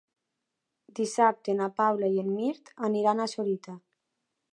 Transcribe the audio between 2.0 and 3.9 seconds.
i en Mirt aniran a Sorita.